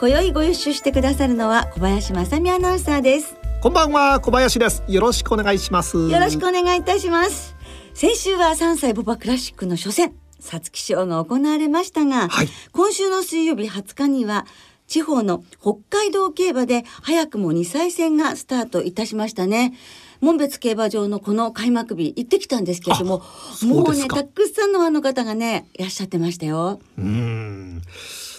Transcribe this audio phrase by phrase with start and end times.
[0.00, 3.36] 今宵ご一緒してくださるのは小林正美アナウンサーです。
[3.60, 4.82] こんばんは小林です。
[4.88, 6.08] よろしくお願いします。
[6.08, 7.54] よろしくお願いいたします。
[7.92, 12.48] 先週は3歳ボバクラシックの初戦皐月賞が行われましたが、はい。
[12.72, 14.46] 今週の水曜日20日には
[14.86, 19.74] 地方の北海道競馬で早くも2歳戦がスタートいたしましたね。
[20.22, 23.22] 門別競馬場のこの開幕日行ってきたんですけれども、
[23.64, 26.80] もうね、たくさんのファンの方がね、いらっしゃってましたよ。
[26.96, 27.82] うーん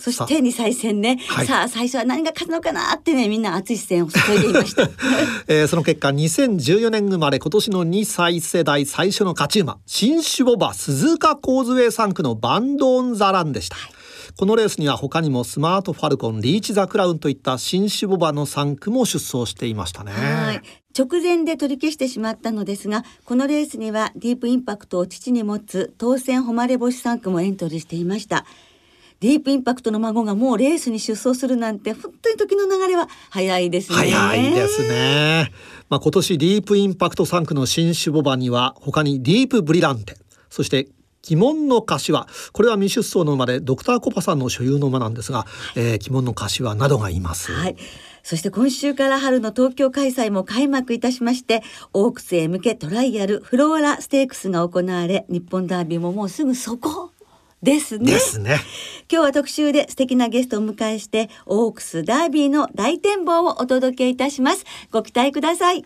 [0.01, 4.89] そして2歳戦ね、はいさあ最初は何が勝つのかなってね、みんな熱い視線を注いでいました。
[5.47, 13.77] えーその結果2014年生まれ今年の2歳世代最初の勝ち馬新種ボバ鈴鹿コーズウェイ3区のバンドオンザランでした、
[14.37, 20.61] このレースには他にもスマートファルコンリーチザクラウンといった新種ボバの3区も出走していましたねはい。
[20.97, 28.45] 直前で取り消してしまったのですが、このレースにはディープインパクトを父に持つ当選誉れ星3区もエントリーしていました。
[29.21, 33.97] ディープインパクトの孫がもうレースに出走するなんて本当に時の流れは早いですね。
[33.97, 35.51] 早いですね。
[35.89, 40.15] まあ、今年ディープインパクト3区の新種ボバには他にディープブリランテ
[40.49, 40.87] そして
[41.29, 47.51] 鬼門の柏これは未出走の馬でドクターコパさんの所有の馬なんですが、えー、鬼門の柏などがいます。
[47.51, 47.75] はい。
[48.23, 51.61] そして今週から春の東京開催も開幕いたしまして、
[51.93, 57.11] オークスへ向けトライアルフローラステークスが行われ、日本ダービーももうすぐそこ
[57.61, 58.11] ですね。
[58.11, 58.59] ですね。
[59.11, 64.65] 今日は特集で素敵なゲストをお迎えして、オークスダービーの大展望をお届けいたします。
[64.91, 65.85] ご期待ください。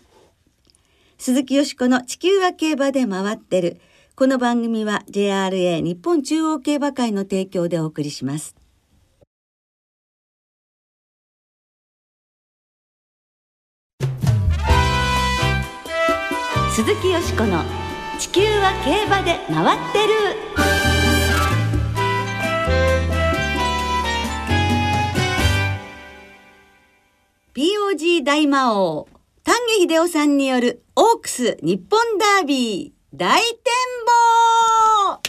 [1.18, 3.80] 鈴木よしこの地球は競馬で回ってる。
[4.14, 8.56] この番組は JRA 日本中央競馬会の提供でお送りします。
[16.74, 17.62] 鈴木よしこの
[18.18, 20.65] 地球は競馬で回ってる。
[28.26, 29.06] 大魔王
[29.44, 33.52] 丹下秀夫さんによるオークス日本ダービー大展
[35.14, 35.20] 望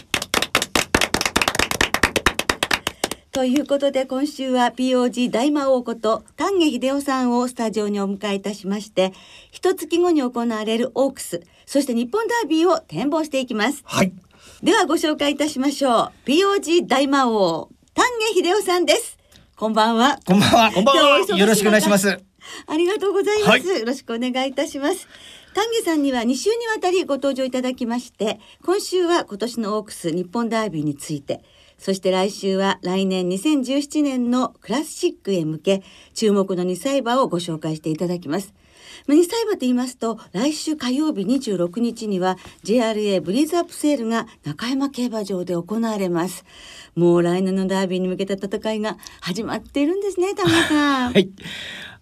[3.30, 9.12] ということで今週は POG 大魔王こと丹下秀夫さんをスタジオにお迎えいたしまして
[9.52, 14.12] 一月後に行われるオークスそして日本ダービーを展望していきますはい。
[14.60, 18.04] ではご紹介いたしましょう POG 大魔王丹
[18.34, 19.16] 下秀夫さんです
[19.54, 20.72] こんばんはこんばんは。
[20.72, 22.27] こんばんはよろしくお願いします。
[22.66, 23.48] ありがとうございます。
[23.50, 25.08] はいよろしくお願いいたします。
[25.54, 31.42] 丹下さんには2週にわたりご登場いただきまして、今週は今年のオークス日本ダービーについて、
[31.78, 35.82] そして来週は来年2017年のクラシックへ向け、
[36.14, 38.52] 注目の2歳馬をご紹介していただきます。
[39.06, 46.44] まあ2歳馬と言いますと、来週火曜日26日には JRA ブリーズアップセールが中山競馬場で行われます。
[46.94, 51.12] もう来年のダービーに向けた戦いが始まっているんですね、丹下さん。
[51.14, 51.30] はい。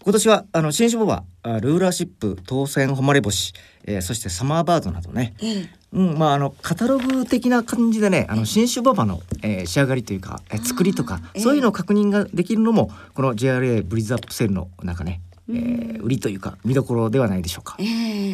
[0.06, 3.54] 今年はあの新種ボバ、あルーラーシップ、当選誉れ星、
[3.86, 5.34] えー、そしてサマーバードなどね。
[5.42, 17.76] ええうん、まああのカタログ的な感じでね、あの新種ボバの、えー仕上がりというか、えー作りとかええそういうのを確認ができるのもこの JRA ブリーズアップセールのなんかね、えー売りというか見どころではないでしょうか。
[17.80, 17.84] え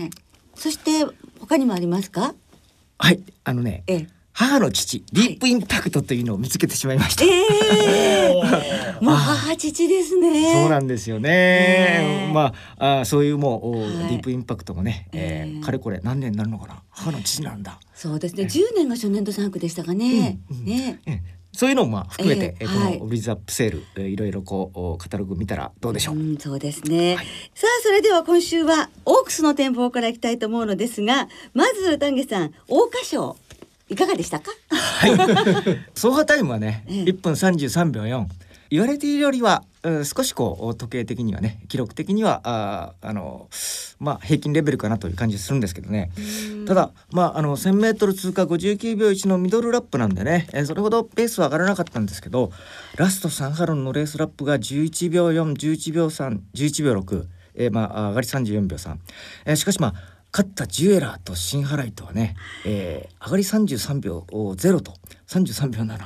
[0.04, 0.10] え
[0.54, 1.06] そして
[1.41, 2.34] 他にもありますか？
[2.99, 7.25] はい、あのね、ええ母の父ディープインパクトというのを見つけてしまいました。
[7.25, 8.32] ええ
[9.03, 10.53] もう母父ですね。
[10.54, 11.28] そうなんですよね。
[11.28, 12.32] ねえ。
[12.32, 13.91] まああそういうもう、おはい。
[13.91, 16.82] ディープインパクトもね、えーええかれこれ何年になるのかな？
[16.91, 18.44] 母の父なんだ、そうですね。
[18.44, 20.38] 10年が初年度3区でしたかね。
[20.50, 20.65] うんうん。
[20.65, 21.00] ね。
[21.06, 21.22] ええ。
[21.54, 22.94] そういうのをまあ含めて、えーええはい。
[22.94, 26.15] このブリーズアップセール、えーいろいろこうおカタログ見たらどうでしょう。
[26.16, 27.27] ん、そうですね、はい。
[27.54, 33.36] さあそれでは今週はオークスの展望からいきたいと思うのですがまず丹下さん桜花賞
[33.92, 34.50] いかがでしたか？
[34.71, 35.16] はい。
[35.94, 38.27] 走破タイムはね、ええ1分33秒4。
[38.71, 43.48] 言われているよりは、うん少しこう時計的にはね記録的にはあーあの
[43.98, 46.10] まあ平均レベルかなという感じするんですけどね。
[46.66, 52.50] ただまああの 1,000m 通過59秒1のミドルラップなんでね、えーそれほどペースは上がらなかったんですけど
[52.97, 57.24] ラスト3ハロンのレースラップが11秒411秒311秒6、
[57.56, 58.97] えーまああ上がり34秒3、
[59.47, 59.94] えーしかしまあ
[60.32, 62.34] 勝ったジュエラーと新払いとはね、
[62.64, 64.94] えー上がり33秒0と
[65.28, 65.98] 33秒7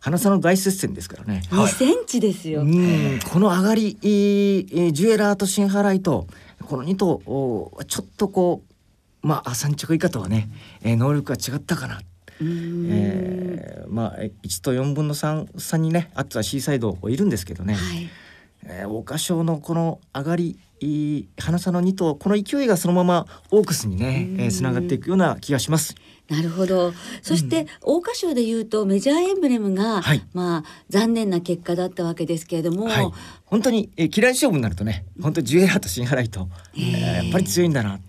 [0.00, 1.42] 花差の大接戦ですからね。
[1.50, 2.62] 2センチですよ。
[2.62, 6.26] うんこの上がり、えージュエラーとシンハライト
[6.66, 8.62] この2頭おちょっとこ
[9.22, 10.48] うまあ3着以下とはね、
[10.82, 12.00] えー能力が違ったかな。
[12.40, 18.08] えーまあえ1と4分の3差にねあとはシーサイドいるんですけどね、はい。
[18.64, 20.58] えー、桜花賞のこの上がりいい
[21.38, 24.40] 花差の2頭この勢いがそのままオークスにねうん。
[24.40, 25.94] えーつながっていくような気がします。
[26.28, 26.92] なるほど。
[27.22, 30.22] そして、桜花賞でいうとメジャーエンブレムが、はい。
[30.32, 33.10] まあ残念な結果だったわけですけれども、はい、
[33.44, 36.96] 本当に、えー、嫌い勝負になるとね本当にジュエラーとシンハライト、えー。
[36.96, 37.90] えーやっぱり強いんだな。
[37.90, 38.00] はい。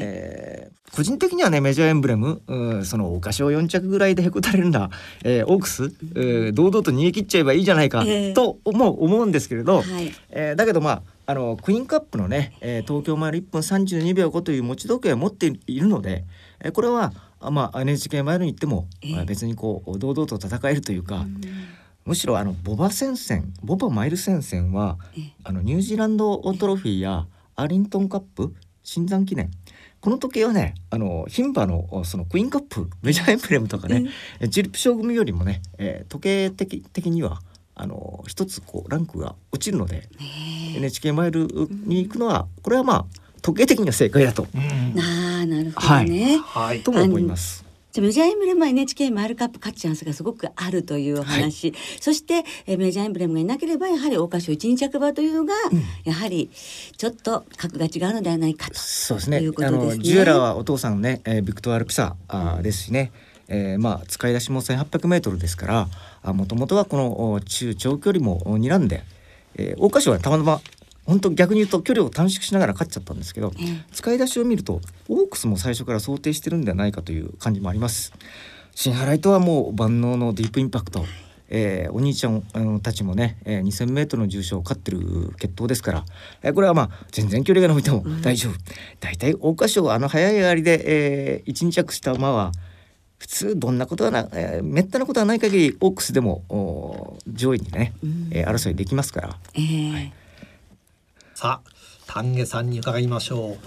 [0.00, 4.90] えー個人的にはねメジャーエンブレムうんそのお菓子を4着ぐらいでへこたれるんだ、
[5.22, 10.12] えーオークス、えー堂々と逃げ切っちゃえばいいじゃないか、ええと思う思うんですけれど、はい。
[10.30, 16.24] えーだけどまああのクイーンカップのね、えー東京マイル1分32秒5という持ち時計を持っているので、
[16.58, 19.14] えーこれはあまあ NHK マイルに行っても、ええ。
[19.14, 21.40] まあ別にこう堂々と戦えるというか、うん。
[22.04, 25.32] むしろあのボバ戦線ボバマイル戦線はええ。
[25.44, 29.50] あのニュージーランドトロフィーやアーリントンカップ新山記念
[30.00, 34.06] この時計はねあの牝馬のそのクイーンカップメジャーエンブレムとかね、
[34.40, 37.40] えジリップ賞組よりもね、えー時計的的には
[37.80, 41.48] あの一つこうランクが落ちるので、ね NHK マイル
[41.86, 43.06] に行くのはこれはまあ
[43.40, 44.60] 時計的には正解だと、うん。
[44.60, 46.38] えああなるほどね。
[46.44, 46.82] はい。
[46.82, 47.64] とも思います。
[47.92, 55.54] じゃあメジャーエンブレムは NHK マイルカップ勝つチャンスがすごくあるというお話、そしてえーメジャーエンブレムがいなければやはり桜花賞一二着馬というのが、
[56.04, 56.50] やはり
[56.96, 58.74] ちょっと格が違うのではないかと。
[58.78, 59.38] そうですね。
[59.38, 63.10] ということあですジュエラーはお父さんね、えービクトワール・ピサあーですしね、
[63.50, 65.88] えーまあ使い出しも 1800m ですから
[66.22, 69.02] あもともとはこのお中長距離もお睨んで、
[69.56, 70.60] えー、桜花賞はたまたま
[71.04, 73.84] 本当逆に言うと距離を短縮しながら勝っちゃったんですけど、ええ。
[73.92, 78.12] 使い出しを見るとオークスも最初から想定してるんではないかという感じもあります。
[78.76, 81.04] 新ハライトはもう万能のディープインパクト、
[81.48, 86.04] えーお兄ちゃんたちもね、えー、2,000m の重賞を勝ってる決闘ですから、
[86.42, 88.54] えーこれはまあ全然距離が伸びても大丈夫、
[89.00, 92.52] 大体桜花賞あの早い上がりで、えー、1、2着した馬は
[93.20, 98.28] 普通どんなことはな、えー、めったなことはない限りオークスでもお上位にね、うん。
[98.32, 99.36] えー争いできますから。
[99.54, 100.12] ええ
[101.34, 101.70] さあ
[102.06, 103.58] 丹下さんに伺いましょう。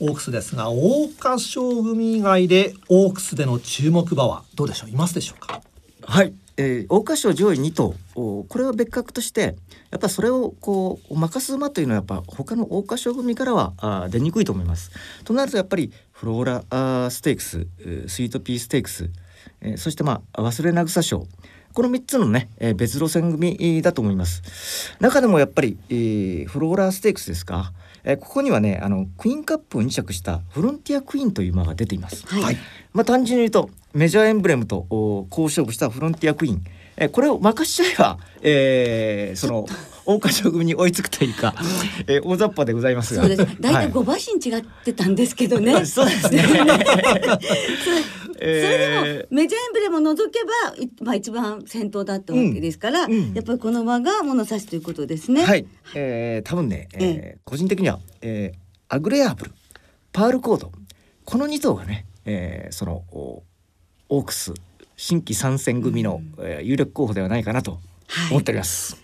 [0.00, 4.90] オークスですが桜花賞組以外でオークスでの注目馬はどうでしょう？
[4.90, 5.60] いますでしょうか？
[6.02, 9.56] はい、えー、桜花賞上位2頭おこれは別格として
[9.90, 14.90] やっぱそれをこう任す馬というのはやっぱ他の桜花賞組からはあー出にくいと思います。
[15.24, 19.10] となるとやっぱりフローラあーステークスえースイートピーステークス、
[19.60, 21.26] えーそしてまあ忘れなぐさ賞。
[21.74, 24.94] この3つのね、えー別路線組えーだと思います。
[25.00, 27.72] 中でもやっぱり、えーフローラーステークスですか、
[28.04, 32.24] えーここにはねあのクイーンカップを2着したフロンティアクイーンという馬が出ています。
[32.26, 32.56] はい、はい。
[32.92, 36.62] まあ単純に言うとメジャーエンブレムとお好勝負したフロンティアクイーン、
[36.96, 39.66] えーこれを任しちゃえば、えーその
[40.06, 41.54] 桜花賞組に追いつくというか、
[42.06, 43.22] えー大雑把でございますが。
[43.22, 43.56] そうです。
[43.60, 43.86] 大はい。
[43.86, 45.84] 体五馬身違ってたんですけどね。
[45.86, 46.42] そうですね。
[46.46, 46.64] それで
[47.26, 47.38] も、
[48.40, 53.12] えメジャーエンブレムを除けば、いまあ一番先頭だったわけですから、うん。
[53.12, 53.34] うん。
[53.34, 55.42] やっぱりこの馬が物差しということですね。
[55.42, 58.58] ーはい、えー多分ね、えー個人的には、えー
[58.88, 59.52] アグレアーブル、
[60.12, 60.70] パールコード
[61.24, 63.42] この2頭がね、えーそのお
[64.10, 64.52] オークス
[64.96, 67.80] 新規参戦組の、えー有力候補ではないかなと
[68.30, 69.03] 思っております。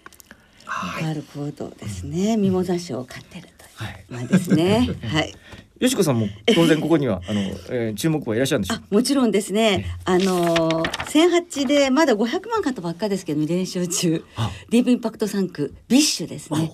[1.02, 2.36] なるほどですね。
[2.36, 4.88] ミモザ賞を勝ってるというはい馬ですね。
[5.04, 5.34] はい。
[5.78, 7.40] よしこさんも当然ここにはあの、
[7.70, 8.78] えー注目はいらっしゃるんでしょう？
[8.78, 9.86] あ、もちろんですね。
[10.04, 14.24] あの千八でまだ500万勝ったばっかですけど、連勝中。
[14.36, 16.72] あディープインパクト産駒ビッシュですね。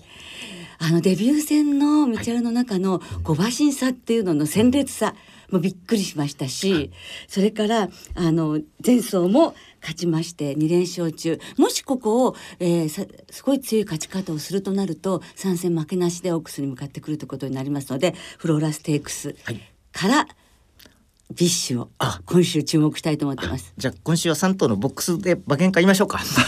[0.79, 5.15] あのデビュー戦のミチェルの中の5馬身差っていうのの鮮烈さ
[5.51, 6.91] もびっくりしましたし、
[7.29, 11.39] それからあの前走も勝ちまして2連勝中。
[11.57, 19.61] もしここを、えーさすごい強い勝ち方をするとなると3戦負けなしでオークスに向かってくるということになりますのでフローラステークスはい。
[19.93, 20.27] から
[21.35, 22.21] ビッシュをあ。
[22.25, 23.73] 今週注目したいと思ってます。
[23.77, 26.21] じゃあ今週は3頭のボックスで馬券買いましょうか。
[26.23, 26.43] さ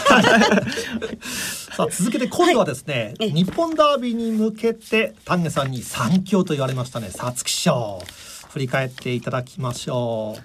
[1.79, 3.31] あ続けて今度はですね、はい。
[3.31, 8.01] 日本ダービーに向けて丹下さんに三強と言われましたね皐月賞
[8.49, 10.41] 振り返っていただきましょう。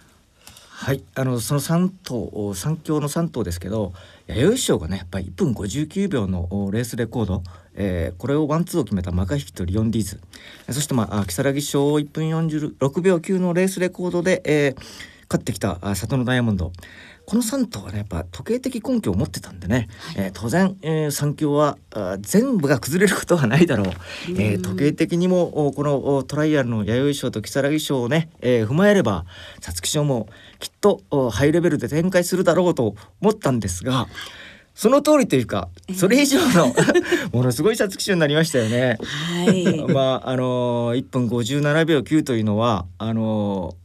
[0.76, 3.94] はい、あのその3頭三強の3頭ですけど
[4.26, 7.42] 弥生賞がねやっぱり1分59秒のレースレコード、
[7.74, 10.20] えーこれをワンツーを決めたマカヒキとリオンディーズ。
[10.70, 16.70] そしてまああ如月賞を1分46秒9のレースレコードで、えー勝ってきた里のダイヤモンド。
[17.26, 23.86] この3頭はねやっぱ時計的根拠を持ってたんでね、えー当然、えー、三強はあ全部が崩れることはないだろう、
[24.30, 29.24] えー時計的にもおこのおトライアルの弥生賞と如月賞をね、えー踏まえれば
[29.60, 30.28] 皐月賞も
[30.58, 34.06] きっとおハイレベルで展開するだろうと思ったんですが
[34.74, 36.74] その通りというかそれ以上の
[37.32, 38.98] ものすごい皐月賞になりましたよね。
[39.00, 39.78] はい。
[39.92, 43.84] まああのー、1分57秒9というのはあのー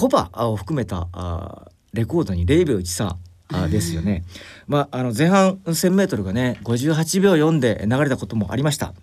[0.00, 3.14] コバを含めたあーレコードに0秒13
[3.52, 4.24] あですよね。
[4.68, 8.94] まああの前半 1,000m がね58秒4で流れたこともありました。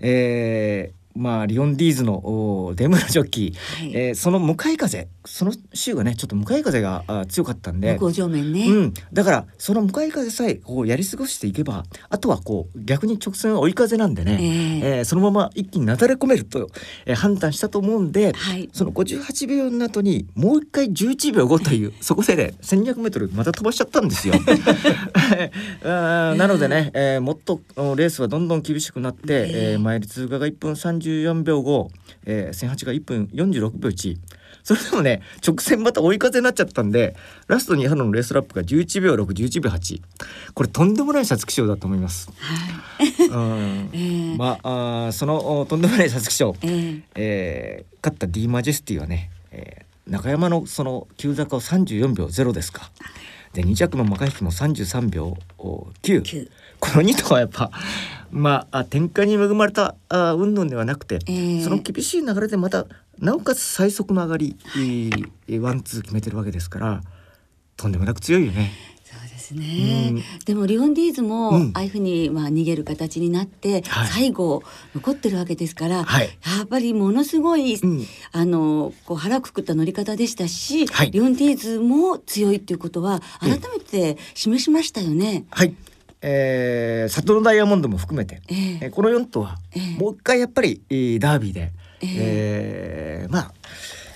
[0.00, 3.96] えーまあリオンディーズのおーデムラジョッキー、はい。
[3.96, 7.96] えーその向かい風その週がねちょっと向かい風があー強かったんで。
[7.98, 8.66] 向上面ね。
[8.68, 14.96] うん、だからその向かい風さえこうやり過ごしていけばあとはこう逆に直線は追い風なんでね、ええ。
[14.98, 16.68] えーそのまま一気になだれ込めると、
[17.06, 18.68] えー判断したと思うんで、はい。
[18.72, 24.34] その58秒の後にもう一回11秒5というそこでね 1200m また飛ばしちゃったんですよ。
[25.84, 29.50] あーなのでね、えーもっとおレースはどんどん厳しくなって、ええ。
[29.72, 31.88] えーマイル通過が1分34秒5、
[32.26, 34.18] えー、1008が1分46秒1。
[34.62, 37.14] それでもね直線また追い風になっちゃったんで
[37.48, 40.00] ラストに春のレースラップが11秒611秒8
[40.54, 42.30] これとんでもない皐月賞だと思います。
[42.38, 43.26] はい。
[43.28, 52.90] うん ええまあそのおとんでもない皐月賞、えええー勝った D マジェスティはね、えー中山のその急坂を34秒0ですか。
[53.54, 56.50] で2着のマカヒキも33秒お9九
[56.80, 57.70] この2頭はやっぱ
[58.30, 61.62] まああ展開に恵まれたあ云々ではなくて、ええ。
[61.62, 62.86] その厳しい流れでまた
[63.18, 67.00] なおかつ最速の上がり、えーワンツー決めてるわけですから
[67.76, 68.72] とんでもなく強いよね。
[69.04, 70.22] そうですね、うん。
[70.44, 71.70] でもリオンディーズもうん。
[71.74, 74.08] ああいうふうにまあ逃げる形になってはい。
[74.08, 74.64] 最後
[74.96, 76.30] 残ってるわけですから、はい。
[76.58, 78.04] やっぱりものすごい、うん。
[78.32, 81.12] あのこう腹くくった乗り方でしたし、はい。
[81.12, 85.44] リオンディーズも強いっていうことは改めて示しましたよね。
[85.50, 85.74] はい、
[86.26, 88.78] えー、サトノダイヤモンドも含めて、ええ。
[88.84, 90.00] えーこの4頭は、ええ。
[90.00, 93.52] もう一回やっぱり、えーダービーで、えーまあ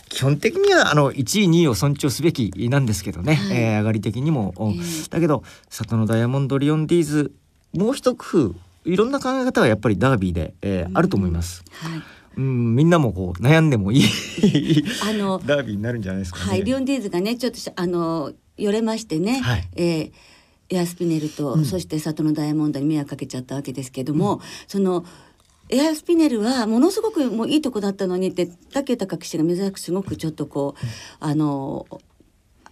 [0.08, 3.56] 基本的にはあの1位2位を尊重すべきなんですけどね、はい。
[3.58, 4.78] えー上がり的にも、おええ。
[5.10, 7.32] だけどサトノダイヤモンドリオンディーズ
[7.74, 8.54] もう一工夫
[8.86, 11.62] いろんな考え方はやっぱりダービーで、えーあると思います。
[11.72, 12.02] はい、
[12.38, 14.02] うんみんなもこう悩んでもいい
[15.06, 16.44] あの ダービーになるんじゃないですかね。
[16.46, 19.68] はい、リオンディーズがねちょっとしあのよれましてね、はい。
[19.76, 20.12] えー
[20.70, 21.64] エアスピネルと、うん。
[21.64, 25.04] そして里のダイヤモンドに迷惑かけちゃったわけですけども、その
[25.70, 30.86] エアスピネルはものすごくもういいとこだったのにって武豊騎手が珍しくすごくちょっとこう、
[31.20, 31.86] あの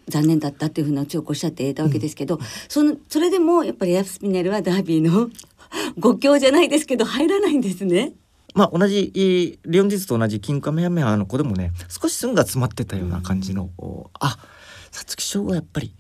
[0.08, 2.38] 残念だったっていうふうな強くおっしゃっていたわけですけど、
[2.68, 5.30] そのそれでもやっぱりエアスピネルはダービーの
[5.98, 8.12] 五強じゃないですけど入らないんですね。
[8.54, 14.38] まあ同じえーリオンディーズと同じキンカメハメハの子でもね少し寸が詰まってたような感じの、おあ
[14.92, 15.92] 皐月賞はやっぱり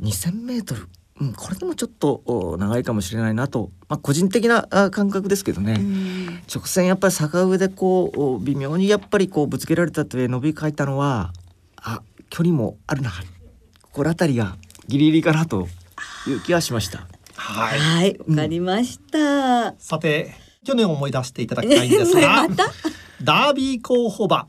[0.00, 0.86] 2,000m、
[1.22, 11.32] うん、これでもちょっとお長いかもしれないなと、まあ、個人的なあ感覚ですけどね、うん直線やっぱり坂上でこうお微妙にやっぱりこうぶつけられたと伸びかいたのは
[11.76, 13.12] あ距離もあるな
[13.92, 14.56] これあたりが
[14.88, 15.68] ギリギリかなと
[16.26, 17.06] いう気がしました。
[17.36, 17.78] はい。
[17.78, 19.74] はい、わかりました。
[19.78, 20.32] さて
[20.64, 22.64] 去年思い出していただきたいんですが、 また？
[23.22, 24.48] ダービー候補馬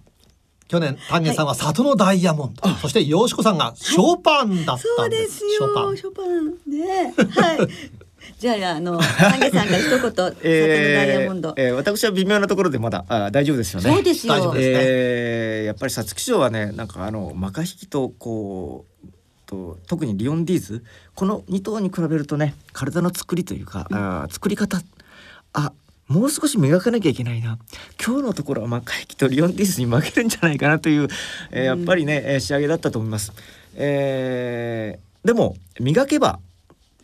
[0.73, 5.37] 去年丹下さんは里のダイヤモンド、そしてよしこさんがショパンだっそうでたんです。
[5.37, 5.49] すよ。
[5.51, 5.97] ショパン。
[5.97, 7.13] ショパンね。
[7.29, 7.67] はい。
[8.39, 11.53] じゃああの影さんから一言、 里のダイヤモンド。
[11.57, 13.93] えー私は微妙なところでまだあ大丈夫ですよね。
[13.93, 14.33] そうですよ。
[14.33, 19.07] 大丈夫ですねえーやっぱり皐月賞はねなんかあのマカ引きとこう
[19.45, 24.81] と特にリオンディーズこの2頭に比べるとね体の作りというか、あー作り方
[25.53, 25.71] あ
[26.07, 27.57] もう少し磨かなきゃいけないな
[28.03, 31.07] 今日のところはマカ引きとリオンディーズに負けるんじゃないかなという、
[31.51, 33.31] えーやっぱりね、えー仕上げだったと思います。
[33.75, 36.39] えーでも磨けば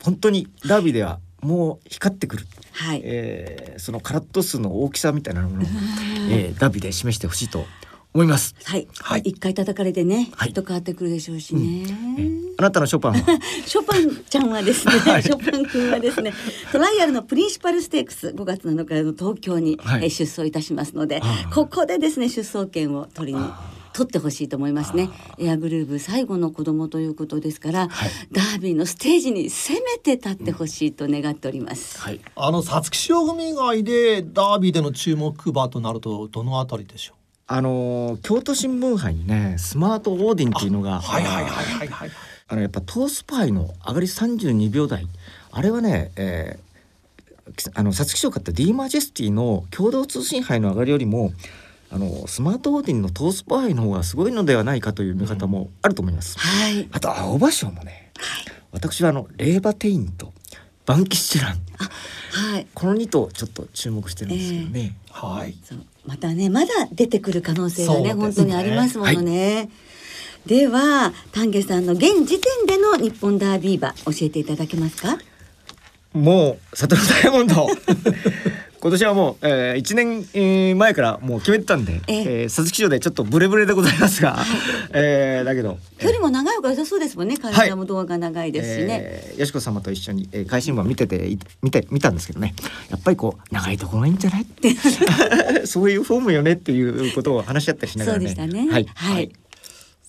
[0.04, 2.46] 本当にダービーではもう光ってくる。
[2.74, 3.02] はい。
[3.04, 5.66] えーそのカラット数の大きさみたいなものを、
[6.30, 7.66] えーダビで示してほしいと
[8.14, 8.56] 思います。
[8.64, 8.88] はい。
[9.00, 9.22] はい。
[9.24, 10.50] 一回叩かれてね、はい。
[10.50, 11.84] きっと変わってくるでしょうしね。
[12.18, 13.20] えーあなたのショパンは？
[13.66, 15.24] ショパンちゃんはですね、 はい。
[15.24, 16.34] ショパン君はですね、
[16.74, 20.04] トライアルのプリンシパルステークス5月7日の東京に、はい。
[20.04, 21.22] えー出走いたしますので
[21.54, 23.46] ここでですね出走権を取りに。
[23.92, 25.10] 取ってほしいと思いますね。
[25.40, 28.12] エアグルーヴ最後の子供ということですから、はい。
[28.32, 32.00] ダービーのステージにせめて立ってほしいと願っております。
[32.00, 32.20] はい。
[32.36, 37.14] あの皐月賞組以外でダービーでの注目馬となるとどのあたりでしょ
[37.52, 40.84] あのー京都新聞杯にねスマートオーディンっていうのう。
[40.84, 42.12] がはいはいはいはいはい。
[42.48, 45.08] あのやっぱトースパイの上がり32秒台
[45.52, 51.34] あれはね、えー、あの皐月賞勝った D マジェスティの共同通信杯の上がりよりも
[51.92, 56.38] あのスマートオーディンのトースパーイの方がすごいのではないかという見方もあると思います。
[56.38, 56.88] はい。
[56.92, 58.12] あと青葉賞もね、
[58.72, 60.34] 私はあのレーバテインと
[60.86, 61.58] バンキッシュラン
[62.32, 62.68] はい。
[62.76, 64.96] この2頭ちょっっと注目してるんですよね。
[65.10, 65.56] はい。
[66.10, 69.70] またねまだ出てくる可能性がねね本当にありますものね。
[70.48, 75.20] では丹下さんの現時点での日本ダービー馬教えていただけますか？
[76.14, 77.68] もうサトルダイヤモンド
[78.82, 84.38] 今年はもう、えー、1年、えー前からもう決めてたんで、えええー、皐月賞でちょっとブレブレでございますが、
[84.94, 87.38] えーだけど、距離も長い方が良さそうですもんね。
[87.38, 89.00] 体も動画長いですしね。
[89.02, 92.54] えーよしこ様と一緒に、えー、会心馬見ててい見て見たんですけどね
[92.90, 94.76] やっぱりこう長いところがいいんじゃないって
[95.66, 98.72] そういうフォームよねっていうことを話し合ったりしながらねそうでしたね。
[98.72, 99.32] はい、はい。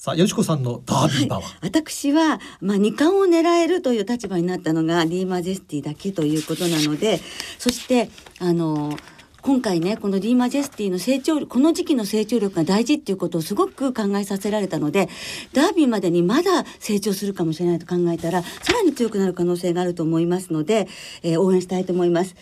[0.01, 1.43] さあ、よしこさんのダービー馬は。
[1.61, 7.21] 私は、まあ、二冠を狙えるという立場になったのがディーマジェスティだけということなので
[7.59, 8.97] そしてあの
[9.43, 15.11] 今回ねこのディーマジェスティの成長この時期の成長力が大事っていうことをすごく考えさせられたので
[15.53, 20.89] ダービーまでにまだ成長するかもしれないと考えたらさらに強くなる可能性があると思いますので、
[21.23, 22.37] えー応援したいと思います。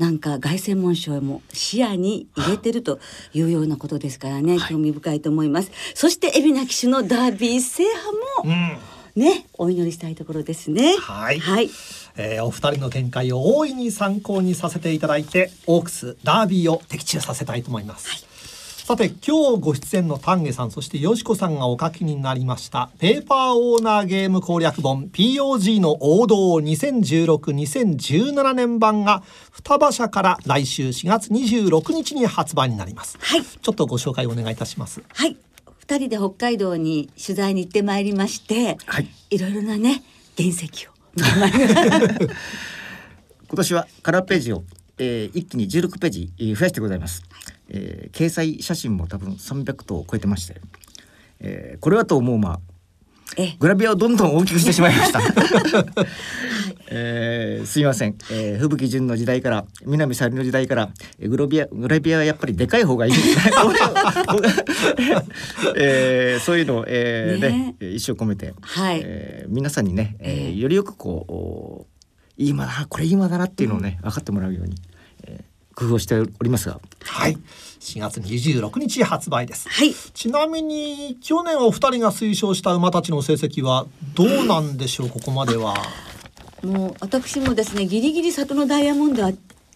[0.00, 2.98] なんか凱旋門賞も視野に入れてると
[3.34, 5.70] いうようなことですからね、興味深いと思います。
[5.94, 8.54] そして海老名騎手のダービー制覇も、
[9.16, 9.22] うん。
[9.22, 10.96] ね、お祈りしたいところですね。
[10.96, 11.68] はいはい。
[12.16, 18.26] えーお二人の見解を大いに参考にさせていただいてオークスダービーを的中させたいと思います、
[18.90, 33.44] さて今日ご出演の丹下さんそしてよしこさんがお書きになりましたペーパーオーナーゲーム攻略本 POG の王道2016-2017年版が双葉社から来週4月26日に発売になりますはい。
[33.44, 35.36] ちょっとご紹介お願いいたしますはい。
[35.78, 40.02] 二人で北海道に取材に行ってまいりまして、はいいろいろなね、
[40.36, 40.90] 原石を。
[41.14, 42.28] 今
[43.54, 44.64] 年はカラーページを、
[44.98, 47.22] えー一気に16ページえー増やしてございます、
[47.70, 50.60] えー掲載写真も多分300頭を超えてまして、
[51.40, 52.60] えーこれはと思うまあ
[53.36, 55.20] え、グラビアをどんどん大きくしてしまいました。
[56.90, 63.12] えーすいません、えー、吹雪純の時代から南沙織の時代からえーグロビアグラビアはやっぱりでかい方がいい。
[65.76, 67.74] えーそういうのを、えーね。
[67.80, 69.00] ね一生込めて、はい。
[69.04, 70.54] えー皆さんにね、えーええ。
[70.56, 71.86] よりよくこうお
[72.36, 74.89] いい間だなこれいい間だなっていうのをね、分かってもらうように、えー
[75.74, 77.38] 工夫をしておりますが、はい
[77.80, 79.94] 4月26日発売ですはい。
[79.94, 85.08] ちなみに去年お二人が推奨した馬たちの成績はどうなんでしょう？
[85.08, 85.74] ここまでは。
[86.62, 89.32] もう私もですね、ギリギリ里のダイヤモンドは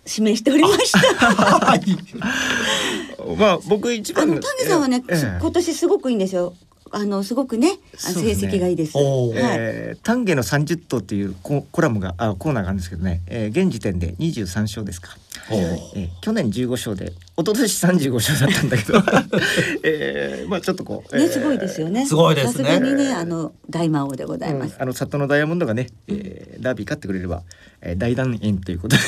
[0.07, 0.99] 指名しておりました。
[1.01, 3.37] はい。
[3.39, 6.53] まあ僕一あの丹下さんはね、ええ今年すごくいいんですよ。
[6.91, 8.99] あのすごくね、あ成績がいいです。
[8.99, 9.07] はい。
[9.07, 15.17] えー丹下の30頭っていうココラムがあコーナーがあるんですけどね、えー現時点で23勝ですか、
[15.51, 19.03] えー去年15勝で一昨年35勝だったんだけど、
[19.85, 22.07] えーまあちょっとこう、ね、すごいですよね。
[22.07, 22.53] すごいですね。
[22.53, 24.77] さすがにね、あの大魔王でございます。
[24.77, 27.43] うんあの里のダイヤモンドがね、えーダービー勝ってくれれば、
[27.83, 29.03] えー大団円ということに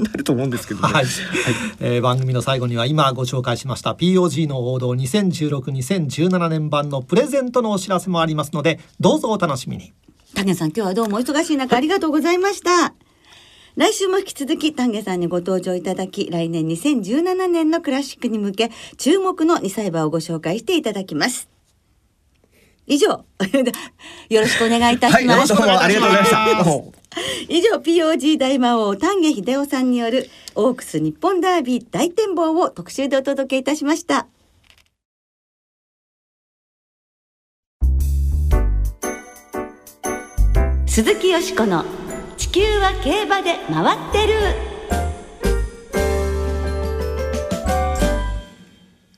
[0.04, 0.92] なると思うんですけどね。
[0.92, 1.04] はい、
[1.80, 9.92] えー番組の最後には今ご紹介しました POG の王道2016-2017年版のプレゼントのお知らせもありますのでどうぞお楽しみに。
[10.34, 12.94] 丹下さん今日はどうもお忙しい中ありがとうございました
[13.74, 21.48] 来週も引き続き丹下さんにご登場いただき来年2017年のクラシックに向け注目の2歳馬をご紹介していただきます。
[22.86, 23.08] 以上
[24.28, 27.02] よろしくお願いいたします、はい、どうもありがとうございました。
[27.48, 34.26] 以上 POG 大魔王丹下秀夫さんによるオークス日本ダービー大展望を特集でお届けいたしました。
[40.86, 42.01] 鈴木よしこの地
[42.52, 44.34] 球は競馬で回ってる。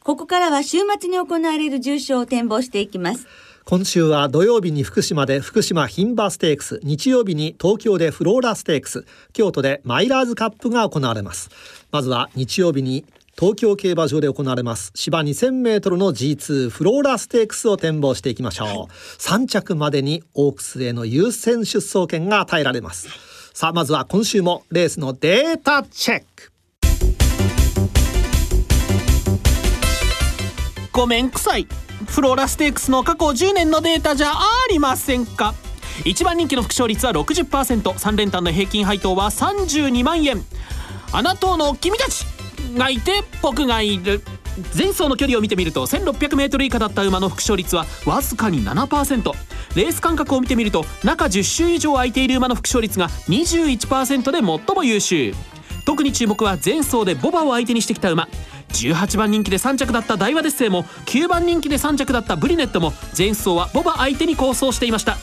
[0.04, 3.26] ここからは週末に行われる重賞を展望していきます。
[3.64, 11.50] 今週は土曜日に福島で福島牝馬ステークス日曜日に東京でフローラステークス京都でマイラーズカップが行われます。
[11.90, 13.04] まずは日曜日に
[13.36, 14.92] 東京競馬場で行われます。
[14.94, 23.08] 芝2000メートルの G2 フローラステークスを展望していきましょう、3着までにオークスへの優先出走権が与えられます。
[23.52, 26.52] さあまずは今週もレースのデータチェック。
[30.92, 31.66] ごめんくさい。
[32.06, 35.54] フローラステークスの過去10年のデータじゃありませんか。
[36.04, 40.44] 一番人気の副勝率は 60%3 連単の平均配当は32万円。
[41.12, 42.26] あなたの君たち。
[42.74, 44.22] がいて僕がいる。
[44.76, 49.32] 前走の距離を見てみると 1600m 以下だった馬の副勝率はわずかに7%
[49.74, 55.34] レース間隔を見てみると中10周以上空いている馬の副勝率が21%で最も優秀。
[55.84, 58.28] 特に注目は前走でボバを相手にしてきた馬。
[58.68, 65.16] 18番人気で3着だった大和デッセイも9番人気で3着だったブリネットも前走はボバ相手に構想していました。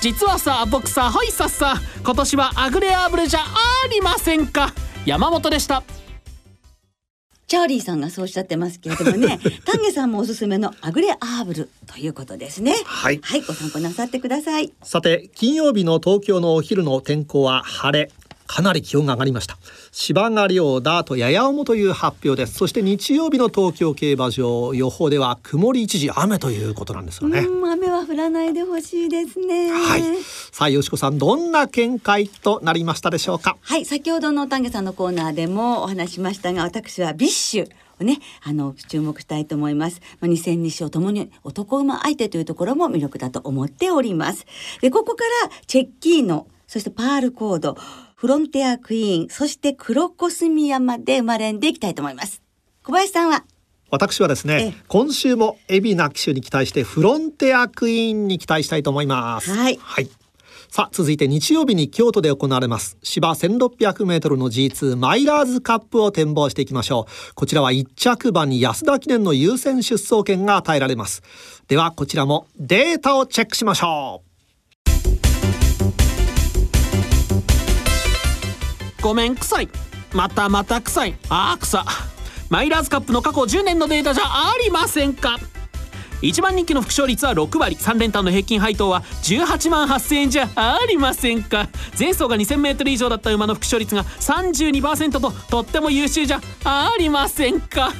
[0.00, 4.72] 実はさ僕さはいさっさ今年はアグレアーブルじゃありませんか。
[5.06, 5.82] 山本でした。
[7.50, 12.76] チャーリーさんがそうおっしゃってますけれどもね 丹下さんもおすすめのアグレアーブルということですね。
[12.84, 13.18] はい。
[13.24, 14.72] はいご参考なさってください。
[14.84, 18.12] さて金曜日の東京のお昼の天候は晴れ
[18.52, 19.58] かなり気温が上がりました。
[19.92, 22.54] 芝が良ダートやや重という発表です。
[22.54, 27.38] そして日曜日の東京競馬場予報では曇り一時雨ということなんですよね。
[27.40, 29.70] うん雨は降らないでほしいですね。
[29.70, 30.02] はい。
[30.50, 33.56] さあよしこさんどんな見解となりましたでしょうか？
[33.60, 37.68] はい、先ほどの丹下さんのコーナーでもお話ししましたが、私はビッシュ
[38.00, 40.00] をね、あの注目したいと思います。
[40.18, 44.44] まあ、2戦2勝ともに男馬相手というところも魅力だと思っております。
[44.80, 47.76] で、ここからチェッキーノ、そしてパールコード、
[48.20, 52.42] フロンテアクイーン、そしてクロコスミヤまで生まれんでいきたいと思います。
[52.84, 53.44] 小林さんは？
[53.90, 54.84] 私はですねええ。
[54.88, 59.50] 今週も海老名騎手に期待してフロンテアクイーンに期待したいと思います。
[59.50, 59.78] はい。
[60.68, 67.34] さあ続いて日曜日に京都で行われます芝 1600m の G2 マイラーズカップを展望していきましょう。
[67.34, 71.22] こちらは1着馬に安田記念の優先出走権が与えられます。
[71.68, 74.24] ではこちらもデータをチェックしましょ
[79.00, 79.68] ごめん臭い。
[80.12, 81.14] またまた臭い。
[81.28, 81.84] あー臭
[82.48, 85.38] マイラーズカップの過去10年のデータじゃありませんか。
[86.20, 87.76] 1番人気の副勝率は6割。
[87.76, 91.68] 3連単の平均配当は18万8000円じゃありませんか。
[91.98, 97.92] 前走が 2000m 以上だった馬の副勝率が32%ととっても優秀じゃありませんか。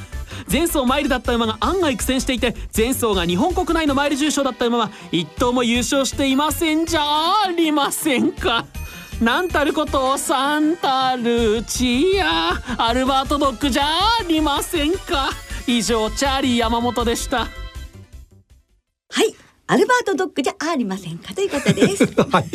[0.51, 8.65] 前走マイルだった馬が案外苦戦していて前走が日本国内のマイル重賞だった馬は一頭も優勝していませんじゃありませんか。
[9.21, 15.29] なんたることをサンタルチアアルバートドッグじゃありませんか。
[15.67, 17.47] 以上チャーリー山本でした、
[19.71, 22.03] アルバートドッグじゃありませんかということです。
[22.03, 22.45] う はい、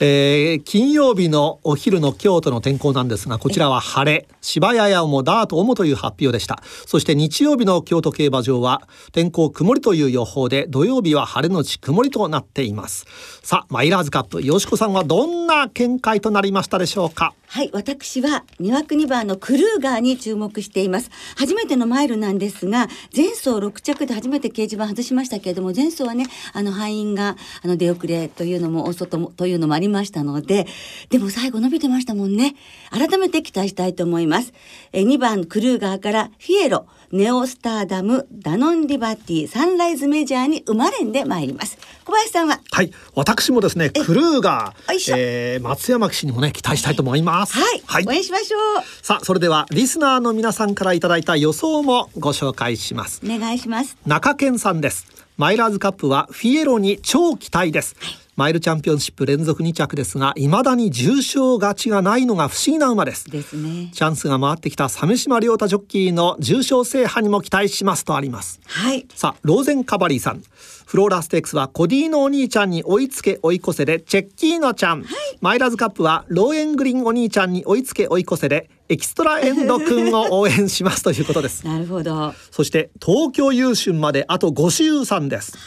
[0.00, 4.26] えー金曜日のお昼の京都の天候なんですがこちらは晴れ。
[4.40, 6.60] 芝ややもダート重という発表でした。
[6.84, 13.06] そして日曜日の京都競馬場は天候曇りという予報で土曜日は晴れのち曇りとなっています。
[13.44, 17.34] さあマイラーズカップよしこさんはどんな見解となりましたでしょうか？
[17.50, 21.10] はい、私は2枠2番のクルーガーに注目しています。
[21.34, 30.66] 初めてのマイルなんですが、前走6着で初めて掲示板外しましたけれども、前走はね、あの敗因があの出遅れというのも大外もというのもありましたので、
[31.10, 32.54] でも最後伸びてましたもんね。
[32.90, 34.52] 改めて期待したいと思います。
[34.92, 41.78] え2番クルーガーからフィエロ、ネオスターダム、ダノンリバティ、サンライズメジャーに生まれんで参ります。
[42.04, 42.60] 小林さんは？
[42.72, 48.58] はい私もですねクルーガー、えー松山騎士にもね期待したいと思いますはい、はい応援しましょ
[49.02, 53.26] さあそれではリスナーの皆さんからいただいた予想もご紹介しますう。
[53.30, 53.96] お願いします。
[54.06, 55.06] 中堅さんです
[55.38, 57.94] マイラーズカップはフィエロに超期待です、
[58.38, 63.28] マイルチャンピオンシップ連続2着ですが未だに重賞勝ちがないのが不思議な馬です。
[63.28, 63.90] ですね。
[63.92, 68.60] チャンスが回ってきた鮫島亮太ジョッキーの重賞制覇にも期待しますとあります。
[68.64, 69.08] はい。
[69.12, 70.42] さあローゼンカバリーさん。
[70.86, 75.04] フローラステークスはコディのお兄ちゃんに追いつけ追い越せでチェッキーノちゃん、
[75.40, 81.66] マイラーズカップはローエングリンお兄ちゃんに追いつけ追い越せでエキストラエンド君を応援しますということです。
[81.66, 82.32] なるほど。
[82.52, 85.58] そして東京優春まであと5週3です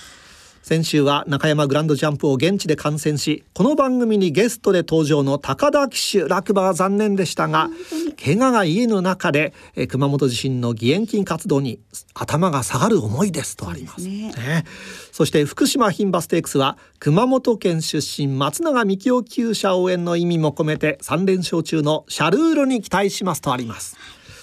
[0.71, 7.69] 先週は中山グランドジャンプを現地で観戦しこの番組にゲストで登場の高田騎手落馬は残念でしたが
[8.17, 11.81] 怪我が家の中でえー熊本地震の義援金活動に
[12.13, 14.01] 頭が下がる思いですとあります。
[14.03, 14.63] そうですね。
[15.11, 23.97] そして福島牝馬ステークスは熊本県出身松永幹夫厩舎応援の意味も込めて3連勝中のシャルールに期待しますとあります。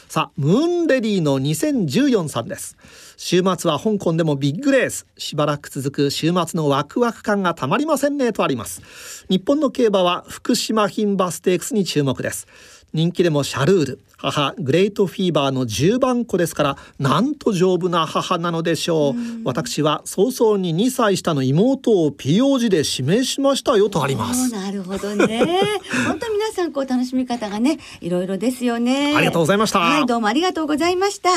[0.08, 2.78] さあムーンレディの2014さんです
[3.20, 5.04] 週末は香港でもビッグレース。
[5.18, 9.26] しばらく続く週末のワクワク感がたまりませんねとあります。
[9.28, 12.46] 日本の競馬は福島牝馬ステークスに注目です。
[12.92, 25.44] 人気でもシャルール母グレートフィーバーの10番子ですからなんと丈夫な母なのでしょう私は早々に2歳下の妹を POG で指名しましたよとありますなるほどね。
[26.06, 29.14] 本当皆さんこう楽しみ方がね、いろいろですよね。
[29.14, 31.30] ありがとうございましたはい、どうもありがとうございました。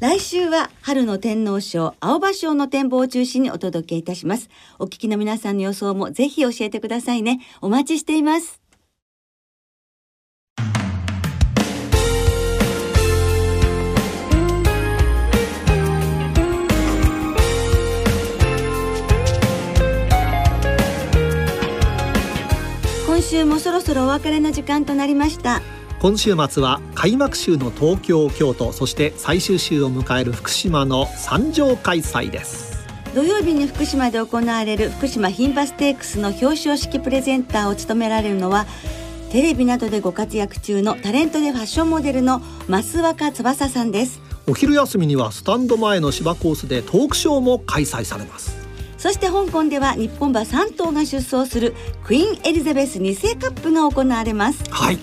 [0.00, 4.48] 来週は春の天皇賞、青葉賞の展望を中心にお届けいたします。
[4.78, 7.40] お聞きの皆さんの予想もぜひ教えてくださいね。
[7.60, 8.65] お待ちしています。
[23.36, 25.60] 週もそろそろお別れの時間となりました。
[26.00, 32.86] 今週末は開幕週の東京京都そして最終週を迎える福島の三条開催です。
[33.14, 38.66] 土曜日に福島で行われる福島牝馬ステークスの表彰式プレゼンターを務められるのは
[39.30, 44.20] テレビなどでご活躍中のタレントでファッションモデルの増若翼さんです。
[44.48, 48.65] お昼休みにはスタンド前の芝コースでトークショーも開催されます
[49.06, 54.64] そして香港では日本馬3頭が出走するクイーンエリザベス2世カップが行われます。
[54.68, 54.98] はい。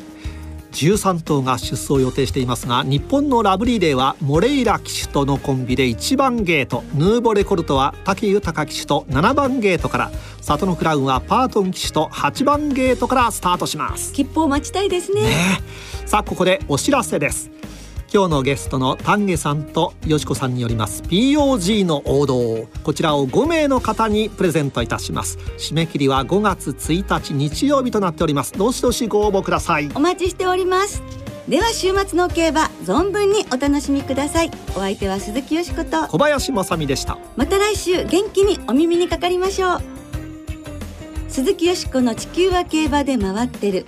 [0.73, 6.83] 13頭が出走予定していますが日本のラブリーデーはモレイラ騎手とのコンビで1番ゲート。
[6.95, 10.11] ヌーボレコルトは武豊騎手と7番ゲートから。
[10.41, 14.11] 里のクラウンはパートン騎手と8番ゲートからスタートします。
[14.11, 15.21] 切符を待ちたいですね。
[15.21, 15.61] ね。
[16.05, 17.49] さあここでお知らせです
[18.13, 21.01] 今日のゲストの丹下さんとよしこさんによります。
[21.01, 25.39] POG の王道こちらを5名の方にプレゼントいたします。
[25.57, 28.53] 締め切りは5月1日日曜日となっております。
[28.53, 29.89] どしどしご応募ください。
[29.95, 31.01] お待ちしております。
[31.47, 34.51] では週末の競馬存分にお楽しみください。
[34.75, 37.17] お相手は鈴木よしこと小林正美でした。
[37.35, 39.81] また来週元気にお耳にかかりましょう。
[41.29, 43.87] 鈴木よしこの地球は競馬で回ってる